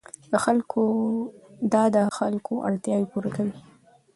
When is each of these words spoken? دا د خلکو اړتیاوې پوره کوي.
دا 1.73 1.83
د 1.95 1.97
خلکو 2.17 2.53
اړتیاوې 2.67 3.05
پوره 3.11 3.29
کوي. 3.35 3.55